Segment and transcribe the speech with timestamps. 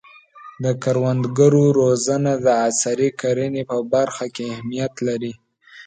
[0.63, 5.33] د کروندګرو روزنه د عصري کرنې په برخه کې اهمیت لري.